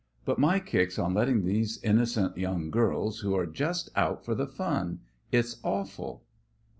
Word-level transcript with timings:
But 0.25 0.39
my 0.39 0.59
kick's 0.59 0.97
on 0.97 1.13
letting 1.13 1.45
these 1.45 1.77
innocent 1.83 2.35
young 2.35 2.71
girls 2.71 3.19
who 3.19 3.35
are 3.37 3.45
just 3.45 3.91
out 3.95 4.25
for 4.25 4.33
the 4.33 4.47
fun 4.47 5.01
it's 5.31 5.57
awful!" 5.63 6.23